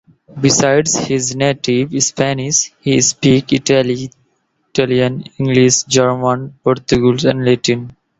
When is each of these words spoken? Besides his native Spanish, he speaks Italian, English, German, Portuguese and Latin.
Besides 0.41 0.95
his 0.97 1.35
native 1.35 1.91
Spanish, 2.01 2.73
he 2.81 2.99
speaks 3.01 3.51
Italian, 3.53 5.25
English, 5.37 5.83
German, 5.83 6.55
Portuguese 6.63 7.25
and 7.25 7.45
Latin. 7.45 7.95